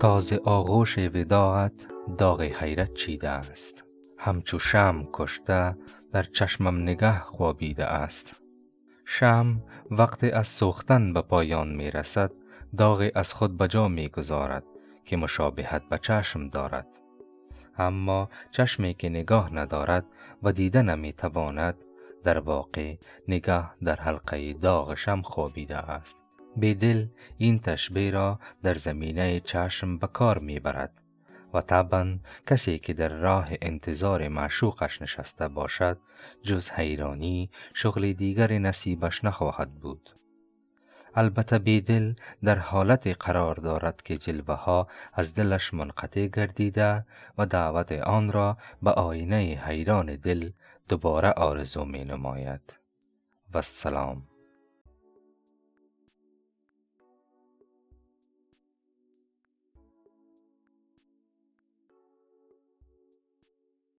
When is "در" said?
6.12-6.22, 22.24-22.38, 23.84-23.96, 28.62-28.74, 32.92-33.08, 42.44-42.58